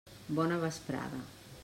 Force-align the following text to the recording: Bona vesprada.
Bona 0.37 0.57
vesprada. 0.63 1.21